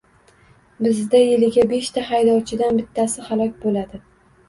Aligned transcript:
Bizda 0.85 1.21
yiliga 1.27 1.67
beshta 1.75 2.07
haydovchidan 2.09 2.83
bittasi 2.83 3.31
halok 3.31 3.65
bo`ladi 3.65 4.07